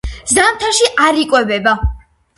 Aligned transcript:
ზამთარში 0.35 0.89
არ 1.09 1.21
იკვებება. 1.27 1.79